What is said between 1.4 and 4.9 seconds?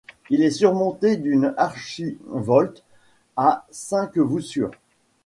archivolte à cinq voussures.